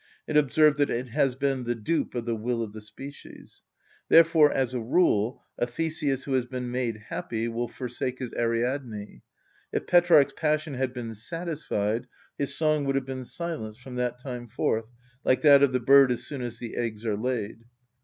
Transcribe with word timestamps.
It 0.25 0.35
observes 0.35 0.79
that 0.79 0.89
it 0.89 1.09
has 1.09 1.35
been 1.35 1.63
the 1.65 1.75
dupe 1.75 2.15
of 2.15 2.25
the 2.25 2.35
will 2.35 2.63
of 2.63 2.73
the 2.73 2.81
species. 2.81 3.61
Therefore, 4.09 4.51
as 4.51 4.73
a 4.73 4.79
rule, 4.81 5.43
a 5.59 5.67
Theseus 5.67 6.23
who 6.23 6.33
has 6.33 6.47
been 6.47 6.71
made 6.71 6.97
happy 7.09 7.47
will 7.47 7.67
forsake 7.67 8.17
his 8.17 8.33
Ariadne. 8.33 9.21
If 9.71 9.85
Petrarch's 9.85 10.33
passion 10.35 10.73
had 10.73 10.91
been 10.91 11.13
satisfied, 11.13 12.07
his 12.35 12.55
song 12.57 12.85
would 12.85 12.95
have 12.95 13.05
been 13.05 13.25
silenced 13.25 13.81
from 13.81 13.93
that 13.97 14.17
time 14.19 14.47
forth, 14.47 14.85
like 15.23 15.43
that 15.43 15.61
of 15.61 15.71
the 15.71 15.79
bird 15.79 16.11
as 16.11 16.23
soon 16.23 16.41
as 16.41 16.57
the 16.57 16.77
eggs 16.77 17.05
are 17.05 17.15
laid. 17.15 17.59